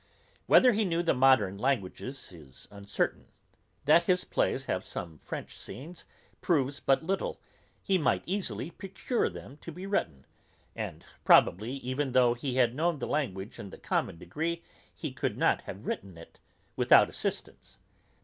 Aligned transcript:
Whether 0.47 0.71
he 0.71 0.83
knew 0.83 1.03
the 1.03 1.13
modern 1.13 1.59
languages 1.59 2.31
is 2.31 2.67
uncertain. 2.71 3.27
That 3.85 4.05
his 4.05 4.23
plays 4.23 4.65
have 4.65 4.83
some 4.83 5.19
French 5.19 5.55
scenes 5.59 6.05
proves 6.41 6.79
but 6.79 7.03
little; 7.03 7.39
he 7.83 7.99
might 7.99 8.23
easily 8.25 8.71
procure 8.71 9.29
them 9.29 9.57
to 9.57 9.71
be 9.71 9.85
written, 9.85 10.25
and 10.75 11.05
probably, 11.23 11.73
even 11.73 12.13
though 12.13 12.33
he 12.33 12.55
had 12.55 12.73
known 12.73 12.97
the 12.97 13.05
language 13.05 13.59
in 13.59 13.69
the 13.69 13.77
common 13.77 14.17
degree, 14.17 14.63
he 14.91 15.11
could 15.13 15.37
not 15.37 15.61
have 15.65 15.85
written 15.85 16.17
it 16.17 16.39
without 16.75 17.07
assistance. 17.07 17.77